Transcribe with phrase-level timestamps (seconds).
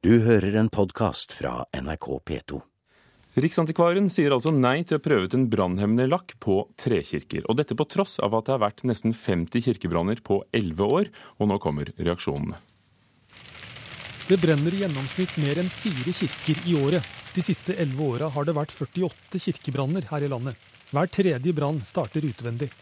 [0.00, 2.58] Du hører en podkast fra NRK P2.
[3.44, 7.44] Riksantikvaren sier altså nei til å prøve ut en brannhemmende lakk på trekirker.
[7.52, 11.10] Og dette på tross av at det har vært nesten 50 kirkebranner på 11 år,
[11.36, 12.56] og nå kommer reaksjonene.
[14.30, 17.12] Det brenner i gjennomsnitt mer enn fire kirker i året.
[17.36, 20.56] De siste elleve åra har det vært 48 kirkebranner her i landet.
[20.96, 22.72] Hver tredje brann starter utvendig.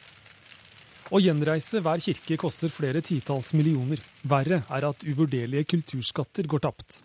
[1.08, 4.00] Å gjenreise hver kirke koster flere titalls millioner.
[4.28, 6.98] Verre er at uvurderlige kulturskatter går tapt.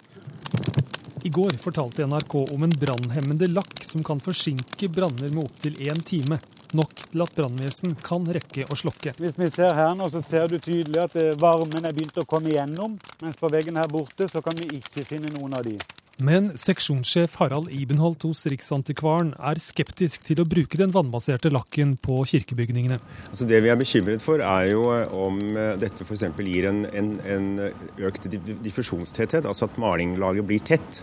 [1.24, 6.04] I går fortalte NRK om en brannhemmende lakk som kan forsinke branner med opptil én
[6.04, 6.42] time.
[6.76, 9.16] Nok til at brannvesen kan rekke å slokke.
[9.22, 12.28] Hvis vi ser her nå, så ser du tydelig at eh, varmen er begynt å
[12.28, 12.98] komme igjennom.
[13.24, 15.78] Mens på veggen her borte så kan vi ikke finne noen av de.
[16.22, 22.20] Men seksjonssjef Harald Ibenholt hos Riksantikvaren er skeptisk til å bruke den vannbaserte lakken på
[22.30, 23.00] kirkebygningene.
[23.32, 26.28] Altså det vi er bekymret for, er jo eh, om eh, dette f.eks.
[26.46, 27.48] gir en, en, en,
[28.06, 31.02] økt diffusjonstetthet, altså at malinglaget blir tett.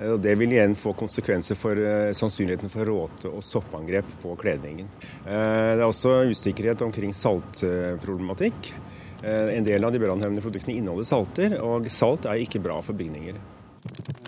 [0.00, 1.78] Eh, Det vil igjen få konsekvenser for
[2.10, 4.90] sannsynligheten for råte- og soppangrep på kledningen.
[5.22, 8.74] Det er også usikkerhet omkring saltproblematikk.
[9.22, 13.38] En del av de brannhemmende produktene inneholder salter, og salt er ikke bra for bygninger.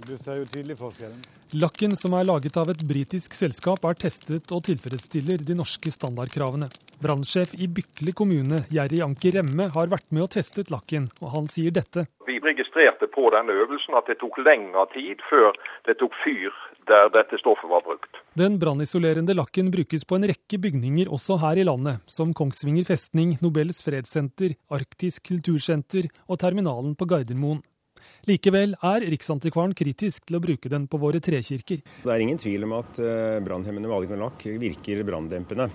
[0.05, 1.20] Du ser jo tydelig forskjellen.
[1.55, 6.69] Lakken, som er laget av et britisk selskap, er testet og tilfredsstiller de norske standardkravene.
[7.02, 11.48] Brannsjef i Bykle kommune, Jerry Anker Remme, har vært med og testet lakken, og han
[11.50, 12.06] sier dette.
[12.27, 15.55] Vi registrerte på denne øvelsen at det tok lengre tid før
[15.89, 16.50] det tok fyr
[16.91, 18.18] der dette stoffet var brukt.
[18.36, 23.39] Den brannisolerende lakken brukes på en rekke bygninger også her i landet, som Kongsvinger festning,
[23.44, 27.62] Nobels fredssenter, Arktisk kultursenter og terminalen på Gardermoen.
[28.25, 31.83] Likevel er Riksantikvaren kritisk til å bruke den på våre trekirker.
[31.84, 35.69] Det er ingen tvil om at eh, brannhemmende maling med lakk virker branndempende.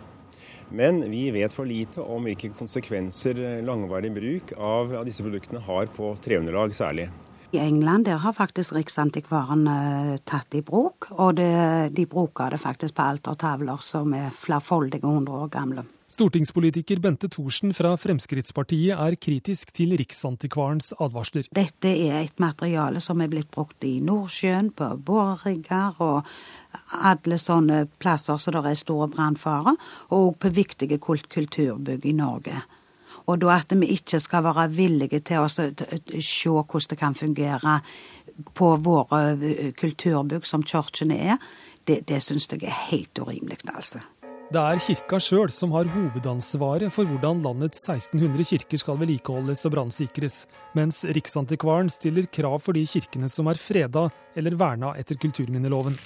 [0.74, 5.94] Men vi vet for lite om hvilke konsekvenser eh, langvarig bruk av disse produktene har
[5.94, 7.10] på treunderlag særlig.
[7.52, 12.60] I England der har faktisk Riksantikvaren uh, tatt i bruk, og det, de bruker det
[12.62, 15.86] faktisk på altertavler som er flerfoldige hundre år gamle.
[16.10, 21.50] Stortingspolitiker Bente Thorsen fra Fremskrittspartiet er kritisk til Riksantikvarens advarsler.
[21.54, 26.30] Dette er et materiale som er blitt brukt i Nordsjøen, på borerigger og
[27.02, 29.74] alle sånne plasser så det er store brannfare,
[30.14, 32.62] og på viktige kulturbygg i Norge.
[33.30, 35.70] Og da at vi ikke skal være villige til å se
[36.50, 37.80] hvordan det kan fungere
[38.56, 41.44] på våre eh, kulturbygg, som kirkene er,
[41.86, 44.02] det, det syns jeg er helt urimelig, altså.
[44.50, 49.76] Det er kirka sjøl som har hovedansvaret for hvordan landets 1600 kirker skal vedlikeholdes og
[49.76, 50.38] brannsikres,
[50.74, 56.00] mens Riksantikvaren stiller krav for de kirkene som er freda eller verna etter kulturminneloven.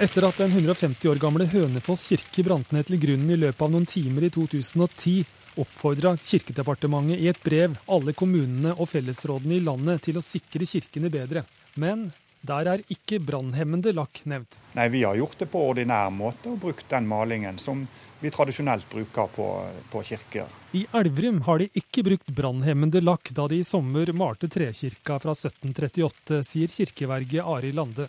[0.00, 3.76] Etter at den 150 år gamle Hønefoss kirke brant ned til grunnen i løpet av
[3.76, 5.18] noen timer i 2010,
[5.60, 11.10] oppfordra Kirkedepartementet i et brev alle kommunene og fellesrådene i landet til å sikre kirkene
[11.12, 11.44] bedre.
[11.80, 12.08] Men
[12.44, 14.58] der er ikke brannhemmende lakk nevnt.
[14.76, 17.86] Nei, Vi har gjort det på ordinær måte og brukt den malingen som
[18.20, 19.46] vi tradisjonelt bruker på,
[19.92, 20.48] på kirker.
[20.72, 25.34] I Elverum har de ikke brukt brannhemmende lakk da de i sommer malte trekirka fra
[25.36, 28.08] 1738, sier kirkeverget Ari Lande.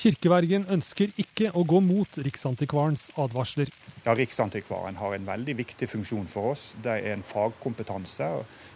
[0.00, 3.68] Kirkevergen ønsker ikke å gå mot Riksantikvarens advarsler.
[4.06, 6.62] Ja, Riksantikvaren har en veldig viktig funksjon for oss.
[6.80, 8.28] Det er en fagkompetanse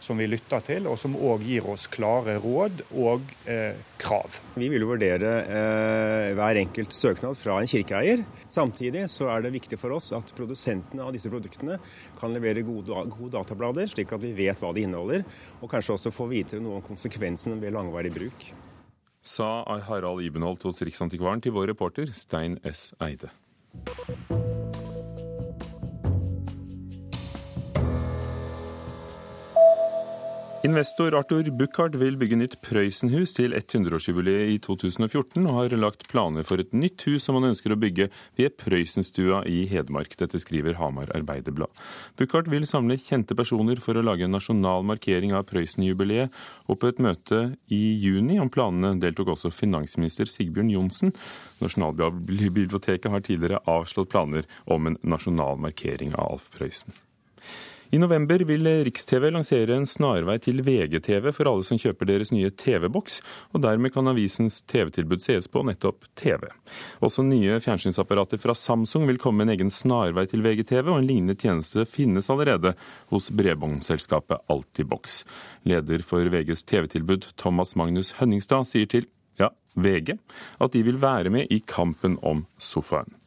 [0.04, 4.36] som vi lytter til, og som òg gir oss klare råd og eh, krav.
[4.60, 8.26] Vi vil vurdere eh, hver enkelt søknad fra en kirkeeier.
[8.52, 11.80] Samtidig så er det viktig for oss at produsentene av disse produktene
[12.20, 15.24] kan levere gode, gode datablader, slik at vi vet hva de inneholder,
[15.62, 18.52] og kanskje også få vite noe om konsekvensene ved langvarig bruk
[19.24, 22.92] sa Harald Ibenholt hos Riksantikvaren til vår reporter Stein S.
[23.00, 23.32] Eide.
[30.64, 36.46] Investor Arthur Buchardt vil bygge nytt Prøysenhus til 100-årsjubileet i 2014, og har lagt planer
[36.48, 38.06] for et nytt hus som han ønsker å bygge
[38.40, 40.16] ved Prøysenstua i Hedmark.
[40.16, 41.68] Dette skriver Hamar Arbeiderblad.
[42.16, 46.32] Buchardt vil samle kjente personer for å lage en nasjonal markering av Prøysen-jubileet,
[46.64, 51.12] og på et møte i juni om planene deltok også finansminister Sigbjørn Johnsen.
[51.60, 57.03] Nasjonalbiblioteket har tidligere avslått planer om en nasjonal markering av Alf Prøysen.
[57.90, 62.50] I november vil Riks-TV lansere en snarvei til VGTV for alle som kjøper deres nye
[62.50, 63.20] TV-boks,
[63.52, 66.48] og dermed kan avisens TV-tilbud sees på nettopp TV.
[67.04, 71.08] Også nye fjernsynsapparater fra Samsung vil komme med en egen snarvei til VGTV, og en
[71.08, 72.74] lignende tjeneste finnes allerede
[73.12, 75.22] hos bredbåndselskapet Altibox.
[75.68, 79.10] Leder for VGs TV-tilbud, Thomas Magnus Hønningstad, sier til
[79.40, 80.16] ja, VG
[80.62, 83.23] at de vil være med i kampen om sofaen.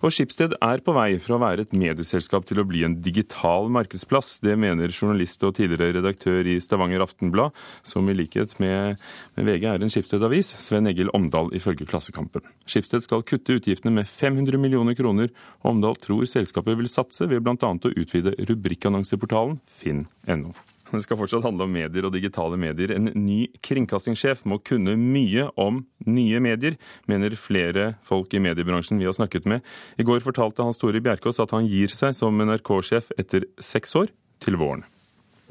[0.00, 3.68] Og Skipsted er på vei fra å være et medieselskap til å bli en digital
[3.72, 4.38] markedsplass.
[4.40, 7.52] Det mener journalist og tidligere redaktør i Stavanger Aftenblad,
[7.84, 8.96] som i likhet med,
[9.36, 12.48] med VG er en Skipsted-avis, Sven Egil Omdal ifølge Klassekampen.
[12.64, 15.28] Skipsted skal kutte utgiftene med 500 millioner kroner.
[15.68, 17.56] Omdal tror selskapet vil satse ved bl.a.
[17.60, 20.56] å utvide rubrikkannonseportalen finn.no.
[20.90, 22.94] Det skal fortsatt handle om medier og digitale medier.
[22.96, 26.78] En ny kringkastingssjef må kunne mye om nye medier,
[27.10, 29.66] mener flere folk i mediebransjen vi har snakket med.
[30.00, 34.10] I går fortalte Hans Tore Bjerkås at han gir seg som NRK-sjef etter seks år,
[34.40, 34.86] til våren.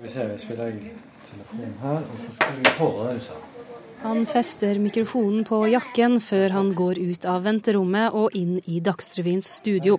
[0.01, 0.95] Vi ser, hvis vi legger
[1.27, 3.19] telefonen her, og så skal vi på det,
[4.01, 9.49] han fester mikrofonen på jakken før han går ut av venterommet og inn i Dagsrevyens
[9.59, 9.97] studio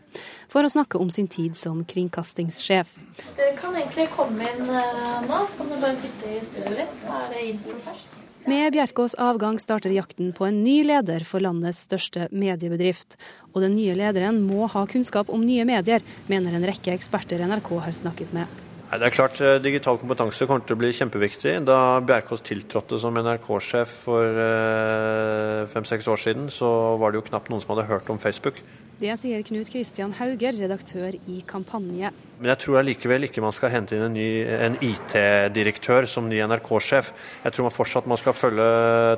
[0.48, 2.94] for å snakke om sin tid som kringkastingssjef.
[3.36, 7.04] Dere kan egentlig komme inn eh, nå, så kan dere bare sitte i studioet ditt.
[7.04, 8.16] Da er det intro først.
[8.48, 13.18] Med Bjerkås avgang starter jakten på en ny leder for landets største mediebedrift.
[13.52, 16.00] Og den nye lederen må ha kunnskap om nye medier,
[16.32, 18.69] mener en rekke eksperter NRK har snakket med.
[18.90, 21.52] Det er klart eh, Digital kompetanse kommer til å bli kjempeviktig.
[21.62, 27.52] Da Bjerkås tiltrådte som NRK-sjef for eh, fem-seks år siden, så var det jo knapt
[27.52, 28.58] noen som hadde hørt om Facebook.
[29.00, 32.10] Det sier Knut Kristian Hauger, redaktør i Kampanje.
[32.40, 34.18] Men jeg tror allikevel ikke man skal hente inn en,
[34.66, 37.12] en IT-direktør som ny NRK-sjef.
[37.46, 38.66] Jeg tror man fortsatt man skal følge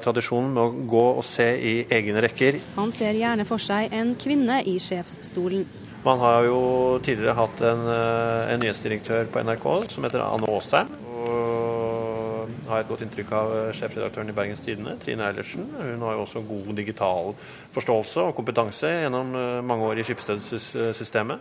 [0.05, 2.61] tradisjonen med å gå og se i egne rekker.
[2.77, 5.65] Han ser gjerne for seg en kvinne i sjefsstolen.
[6.03, 10.89] Man har jo tidligere hatt en, eh, en nyhetsdirektør på NRK som heter Anne Aasheim.
[11.15, 15.69] Og har et godt inntrykk av eh, sjefredaktøren i Bergens Tidende, Trine Eilertsen.
[15.79, 17.37] Hun har jo også god digital
[17.77, 21.39] forståelse og kompetanse gjennom eh, mange år i Skipsted-systemet.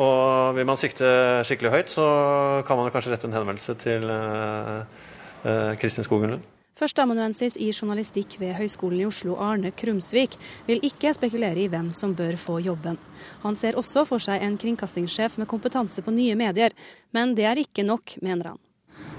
[0.00, 2.06] Og vil man sikte skikkelig høyt, så
[2.64, 4.08] kan man kanskje rette en henvendelse til
[5.76, 6.61] Kristin Skogen Lund.
[6.78, 12.14] Førsteamanuensis i journalistikk ved Høgskolen i Oslo, Arne Krumsvik, vil ikke spekulere i hvem som
[12.16, 12.96] bør få jobben.
[13.44, 16.72] Han ser også for seg en kringkastingssjef med kompetanse på nye medier,
[17.12, 18.62] men det er ikke nok, mener han.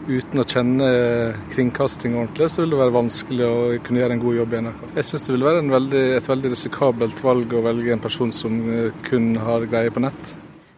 [0.03, 0.87] Uten å kjenne
[1.53, 4.81] kringkasting ordentlig, så vil det være vanskelig å kunne gjøre en god jobb i NRK.
[4.97, 8.57] Jeg syns det vil være veldig, et veldig risikabelt valg å velge en person som
[9.05, 10.33] kun har greie på nett.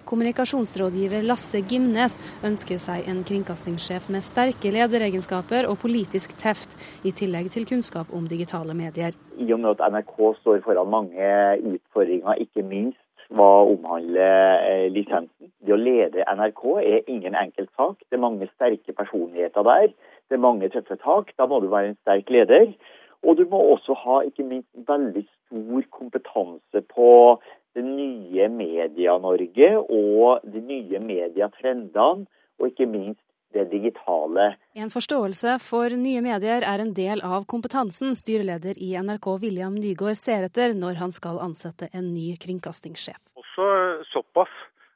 [0.05, 7.49] Kommunikasjonsrådgiver Lasse Gimnes ønsker seg en kringkastingssjef med sterke lederegenskaper og politisk teft, i tillegg
[7.53, 9.17] til kunnskap om digitale medier.
[9.41, 11.31] I og med at NRK står foran mange
[11.71, 13.01] utfordringer, ikke minst
[13.33, 15.49] hva omhandler eh, lisensen.
[15.65, 17.97] Det å lede NRK er ingen enkelt sak.
[18.05, 19.89] Det er mange sterke personligheter der.
[20.29, 21.33] Det er mange tøffe tak.
[21.39, 22.75] Da må du være en sterk leder.
[23.25, 27.09] Og du må også ha ikke minst veldig stor kompetanse på
[27.75, 32.27] det nye Media-Norge og de nye mediatrendene,
[32.59, 33.21] og ikke minst
[33.55, 34.53] det digitale.
[34.75, 40.19] En forståelse for nye medier er en del av kompetansen styreleder i NRK William Nygaard
[40.19, 43.19] ser etter når han skal ansette en ny kringkastingssjef.
[43.39, 43.67] Også
[44.11, 44.51] såpass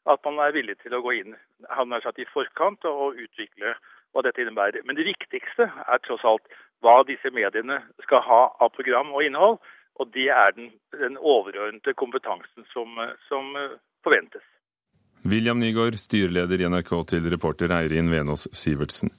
[0.09, 1.37] at man er villig til å gå inn
[1.67, 3.75] han er satt i forkant og utvikle
[4.13, 4.83] hva dette innebærer.
[4.85, 6.47] Men det viktigste er tross alt
[6.83, 9.59] hva disse mediene skal ha av program og innhold.
[9.99, 12.95] Og det er den, den overordnede kompetansen som,
[13.27, 13.51] som,
[14.05, 14.45] forventes.
[15.27, 19.11] William Nygaard, styreleder i NRK, til reporter Eirin Venås Sivertsen.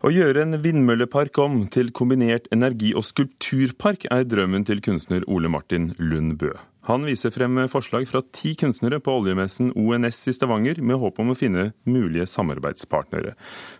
[0.00, 5.50] Å gjøre en vindmøllepark om til kombinert energi- og skulpturpark er drømmen til kunstner Ole
[5.52, 6.54] Martin Lund Bø.
[6.88, 11.34] Han viser frem forslag fra ti kunstnere på oljemessen ONS i Stavanger, med håp om
[11.34, 13.34] å finne mulige samarbeidspartnere.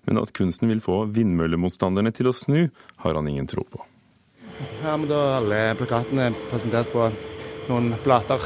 [0.05, 2.61] Men at kunsten vil få vindmøllemotstanderne til å snu,
[3.01, 3.81] har han ingen tro på.
[4.61, 7.07] Her er alle plakatene presentert på
[7.71, 8.43] noen plater.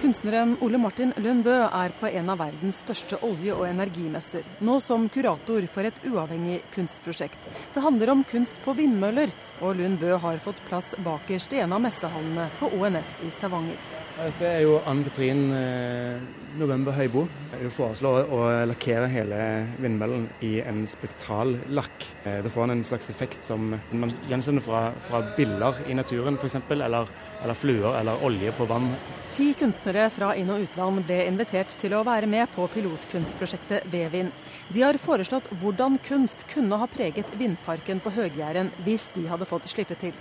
[0.00, 5.08] Kunstneren Ole Martin Lundbø er på en av verdens største olje- og energimesser, nå som
[5.12, 7.50] kurator for et uavhengig kunstprosjekt.
[7.74, 11.84] Det handler om kunst på vindmøller, og Lundbø har fått plass bakerst i en av
[11.84, 13.80] messehallene på ONS i Stavanger.
[14.16, 16.22] Dette er jo Ann Katrin eh,
[16.56, 17.26] November Høibo.
[17.52, 19.38] Hun foreslår å lakkere hele
[19.76, 22.06] vindmøllen i en spektral lakk.
[22.24, 26.56] Eh, det får en slags effekt som man gjenkjenner fra, fra biller i naturen f.eks.,
[26.64, 28.88] eller, eller fluer eller olje på vann.
[29.36, 34.32] Ti kunstnere fra inn- og utland ble invitert til å være med på pilotkunstprosjektet Vevin.
[34.72, 39.68] De har foreslått hvordan kunst kunne ha preget vindparken på Høg-Jæren hvis de hadde fått
[39.68, 40.16] slippe til.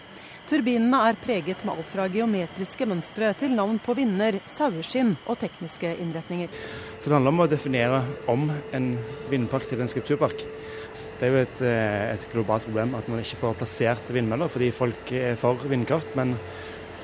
[0.45, 5.89] Turbinene er preget med alt fra geometriske mønstre til navn på vinder, saueskinn og tekniske
[6.03, 6.51] innretninger.
[6.99, 8.99] Så Det handler om å definere om en
[9.31, 10.45] vindpark til en skulpturpark.
[11.17, 14.69] Det er jo et, eh, et, globalt problem at man ikke får plassert vindmøller, fordi
[14.71, 16.37] folk er for vindkraft, men,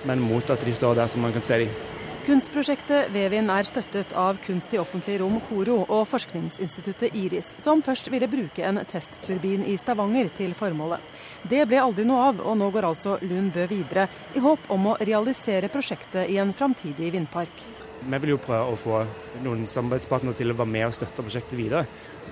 [0.06, 2.01] men mot at de står der som man kan se dem.
[2.22, 8.12] Kunstprosjektet Vevin er støttet av Kunst i offentlig rom KORO og forskningsinstituttet IRIS, som først
[8.14, 11.02] ville bruke en testturbin i Stavanger til formålet.
[11.50, 14.06] Det ble aldri noe av, og nå går altså Lund Bø videre,
[14.38, 17.66] i håp om å realisere prosjektet i en framtidig vindpark.
[18.02, 19.02] Vi vil jo prøve å få
[19.46, 21.86] noen samarbeidspartnere til å være med og støtte prosjektet videre.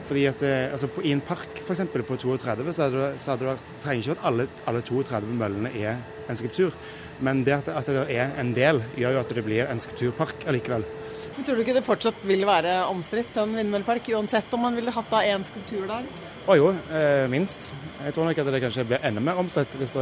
[0.09, 3.51] Fordi at eh, altså I en park for eksempel, på 32 så, det, så hadde
[3.51, 5.99] det, trenger ikke at alle, alle 32 møllene er
[6.29, 6.73] en skulptur.
[7.21, 10.47] Men det at, at, det er en del, gjør jo at det blir en skulpturpark
[10.49, 10.87] allikevel.
[11.35, 14.93] Men tror du ikke det fortsatt vil være omstridt, en vindmøllepark, uansett om man ville
[14.95, 16.07] hatt da én skulptur der?
[16.49, 17.69] Å jo, eh, minst.
[18.01, 19.93] Jeg tror nok at det kanskje blir enda mer omstridt hvis,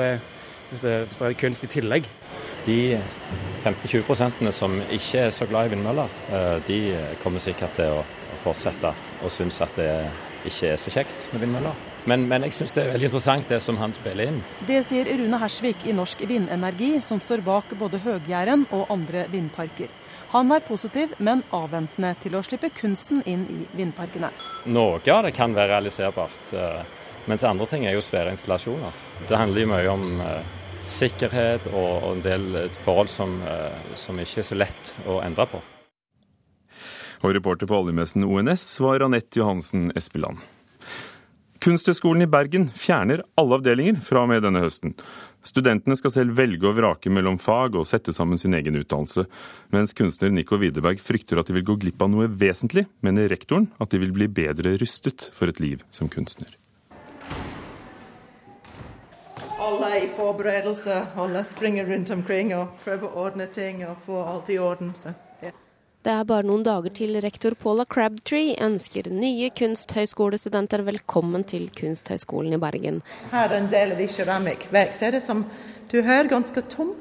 [0.70, 2.08] hvis, hvis, det er kunst i tillegg.
[2.68, 2.80] De
[3.64, 6.80] 15-20 som ikke er så glad i vindmøller, eh, de
[7.24, 8.06] kommer sikkert til å
[8.44, 8.94] fortsette
[9.24, 9.92] og synes at det
[10.48, 11.86] ikke er så kjekt med vindmøller.
[12.08, 14.38] Men, men jeg syns det er veldig interessant det som han spiller inn.
[14.68, 19.92] Det sier Rune Hersvik i Norsk Vindenergi, som står bak både Høgjæren og andre vindparker.
[20.32, 24.32] Han er positiv, men avventende til å slippe kunsten inn i vindparkene.
[24.72, 26.97] Noe av det kan være realiserbart, eh,
[27.28, 29.00] mens andre ting er jo svære installasjoner.
[29.28, 30.52] Det handler jo mye om eh,
[30.88, 35.64] sikkerhet og en del forhold som, eh, som ikke er så lett å endre på.
[37.26, 40.44] Og reporter på oljemessen ONS var Anette Johansen Espeland.
[41.64, 44.94] Kunsthøgskolen i Bergen fjerner alle avdelinger fra og med denne høsten.
[45.48, 49.26] Studentene skal selv velge og vrake mellom fag og sette sammen sin egen utdannelse.
[49.74, 53.72] Mens kunstner Nico Widerberg frykter at de vil gå glipp av noe vesentlig, mener rektoren
[53.82, 56.54] at de vil bli bedre rustet for et liv som kunstner.
[59.68, 64.52] Alle i forberedelse, alle springer rundt omkring og prøver å ordne ting og få alt
[64.54, 64.94] i orden.
[64.96, 65.12] Så.
[66.08, 72.56] Det er bare noen dager til rektor Paula Crabtree ønsker nye kunsthøyskolestudenter velkommen til Kunsthøgskolen
[72.56, 73.02] i Bergen.
[73.34, 75.44] Her er en del av de keramikkverkstedene som
[75.92, 76.96] du hører ganske tom.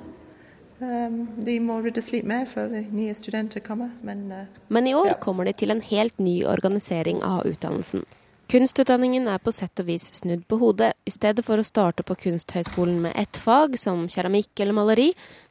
[0.80, 3.94] Um, de må ryddes litt mer før de nye studenter kommer.
[4.02, 5.18] Men, uh, Men i år ja.
[5.22, 8.02] kommer de til en helt ny organisering av utdannelsen.
[8.46, 10.92] Kunstutdanningen er på sett og vis snudd på hodet.
[11.02, 15.06] I stedet for å starte på Kunsthøgskolen med ett fag, som keramikk eller maleri,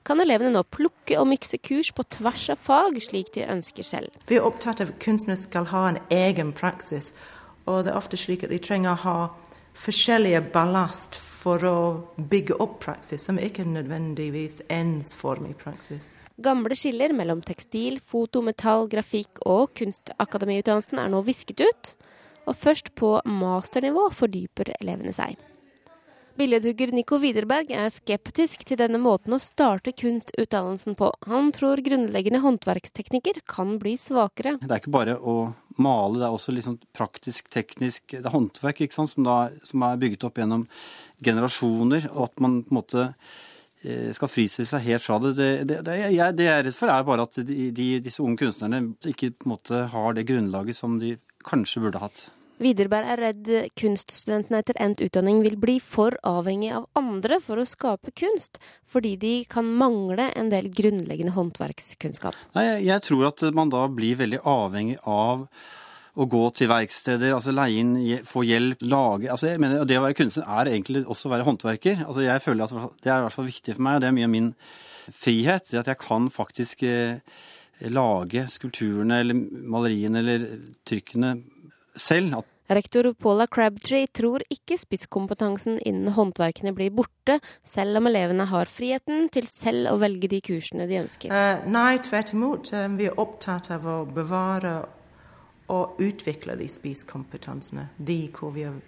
[0.08, 4.16] kan elevene nå plukke og mikse kurs på tvers av fag, slik de ønsker selv.
[4.32, 7.10] Vi er opptatt av at kunstnere skal ha en egen praksis,
[7.68, 9.18] og det er ofte slik at de trenger å ha
[9.76, 11.78] forskjellige ballast for å
[12.16, 16.16] bygge opp praksis, som ikke nødvendigvis ensformig praksis.
[16.40, 21.96] Gamle skiller mellom tekstil, foto, metall, grafikk og kunstakademiutdannelsen er nå visket ut
[22.46, 25.36] og først på masternivå fordyper elevene seg.
[26.36, 31.08] Billedhugger Nico Widerberg er skeptisk til denne måten å starte kunstutdannelsen på.
[31.32, 34.58] Han tror grunnleggende håndverksteknikker kan bli svakere.
[34.60, 38.84] Det er ikke bare å male, det er også liksom praktisk, teknisk det er håndverk
[38.92, 40.68] sant, som, da, som er bygget opp gjennom
[41.24, 45.36] generasjoner, og at man på en måte eh, skal fristille seg helt fra det.
[45.40, 48.24] Det, det, det, jeg, det jeg er redd for, er bare at de, de, disse
[48.24, 51.16] unge kunstnerne ikke på en måte har det grunnlaget som de
[51.48, 52.28] kanskje burde hatt.
[52.62, 57.68] Widerberg er redd kunststudentene etter endt utdanning vil bli for avhengig av andre for å
[57.68, 62.38] skape kunst, fordi de kan mangle en del grunnleggende håndverkskunnskap.
[62.56, 65.48] Nei, jeg tror at man da blir veldig avhengig av
[66.16, 70.06] å gå til verksteder, altså leie inn, få hjelp, lage altså jeg mener, Det å
[70.06, 72.06] være kunstner er egentlig også å være håndverker.
[72.06, 74.16] Altså jeg føler at Det er i hvert fall viktig for meg, og det er
[74.16, 74.54] mye av min
[75.12, 75.68] frihet.
[75.72, 77.20] det At jeg kan faktisk eh,
[77.92, 79.36] lage skulpturene eller
[79.76, 80.48] maleriene eller
[80.88, 81.36] trykkene
[81.96, 82.44] selv.
[82.66, 89.30] Rektor Paula Crabtree tror ikke spisskompetansen innen håndverkene blir borte, selv om elevene har friheten
[89.34, 91.30] til selv å velge de kursene de ønsker.
[91.30, 92.74] Uh, nei, tvert imot.
[92.74, 94.80] Uh, vi er opptatt av å bevare
[95.70, 97.92] og utvikle de spisskompetansene.
[97.98, 98.82] De hvor vi er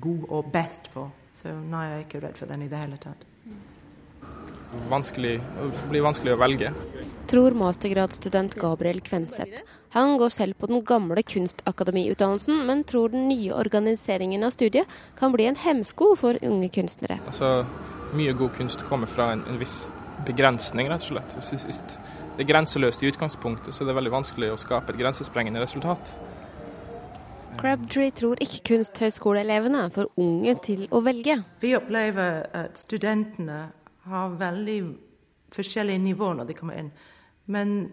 [0.00, 1.10] gode og best på.
[1.36, 3.28] Så nei, jeg er ikke redd for den i det hele tatt.
[4.88, 6.72] Vanskelig, det blir vanskelig å velge.
[7.28, 9.60] Tror mastergradsstudent Gabriel Kvenseth.
[9.92, 15.34] Han går selv på den gamle kunstakademiutdannelsen, men tror den nye organiseringen av studiet kan
[15.34, 17.18] bli en hemsko for unge kunstnere.
[17.26, 17.66] Altså,
[18.16, 19.90] Mye god kunst kommer fra en, en viss
[20.24, 21.36] begrensning, rett og slett.
[21.36, 21.82] Hvis,
[22.38, 26.14] det er grenseløst i utgangspunktet, så er det veldig vanskelig å skape et grensesprengende resultat.
[27.58, 31.36] Crabtree tror ikke kunsthøyskoleelevene er for unge til å velge.
[31.60, 33.60] Vi opplever at studentene
[34.08, 34.78] har veldig
[35.52, 36.92] forskjellige nivåer når de kommer inn.
[37.48, 37.90] Men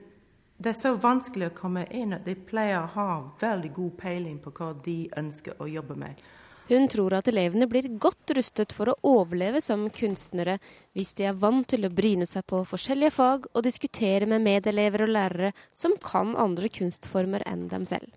[0.58, 4.40] det er så vanskelig å komme inn at de pleier å ha veldig god peiling
[4.44, 6.20] på hva de ønsker å jobbe med.
[6.66, 10.58] Hun tror at elevene blir godt rustet for å overleve som kunstnere
[10.98, 15.06] hvis de er vant til å bryne seg på forskjellige fag og diskutere med medelever
[15.06, 18.10] og lærere som kan andre kunstformer enn dem selv.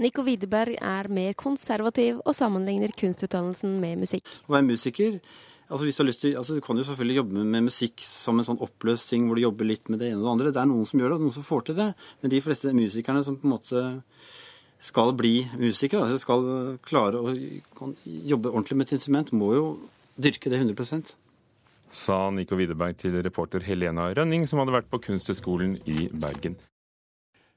[0.00, 4.28] Nico Widerberg er mer konservativ og sammenligner kunstutdannelsen med musikk.
[4.48, 5.18] Å være musiker
[5.72, 8.38] altså hvis Du har lyst til, altså du kan jo selvfølgelig jobbe med, musikk som
[8.38, 10.52] en sånn oppløst ting hvor du jobber litt med det ene og det andre.
[10.52, 11.88] Det er noen som gjør det, og noen som får til det.
[12.20, 13.84] Men de fleste musikerne som på en måte
[14.82, 16.46] skal bli musikere, altså skal
[16.84, 17.32] klare å
[18.04, 19.66] jobbe ordentlig med et instrument, må jo
[20.20, 21.14] dyrke det 100%
[21.92, 26.56] Sa Nico Widerberg til reporter Helena Rønning, som hadde vært på Kunsthøgskolen i Bergen.